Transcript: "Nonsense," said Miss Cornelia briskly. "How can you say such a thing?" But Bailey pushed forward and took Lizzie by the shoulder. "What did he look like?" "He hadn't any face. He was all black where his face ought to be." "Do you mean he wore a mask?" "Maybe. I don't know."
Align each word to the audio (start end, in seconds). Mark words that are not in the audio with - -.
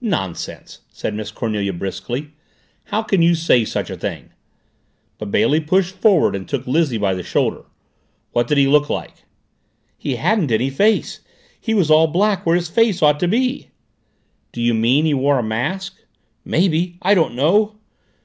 "Nonsense," 0.00 0.80
said 0.90 1.14
Miss 1.14 1.30
Cornelia 1.30 1.72
briskly. 1.72 2.32
"How 2.86 3.00
can 3.04 3.22
you 3.22 3.36
say 3.36 3.64
such 3.64 3.90
a 3.90 3.96
thing?" 3.96 4.30
But 5.18 5.30
Bailey 5.30 5.60
pushed 5.60 5.94
forward 5.94 6.34
and 6.34 6.48
took 6.48 6.66
Lizzie 6.66 6.98
by 6.98 7.14
the 7.14 7.22
shoulder. 7.22 7.64
"What 8.32 8.48
did 8.48 8.58
he 8.58 8.66
look 8.66 8.90
like?" 8.90 9.22
"He 9.96 10.16
hadn't 10.16 10.50
any 10.50 10.68
face. 10.68 11.20
He 11.60 11.74
was 11.74 11.92
all 11.92 12.08
black 12.08 12.44
where 12.44 12.56
his 12.56 12.68
face 12.68 13.02
ought 13.04 13.20
to 13.20 13.28
be." 13.28 13.68
"Do 14.50 14.60
you 14.60 14.74
mean 14.74 15.04
he 15.04 15.14
wore 15.14 15.38
a 15.38 15.44
mask?" 15.44 15.94
"Maybe. 16.44 16.98
I 17.00 17.14
don't 17.14 17.36
know." 17.36 17.76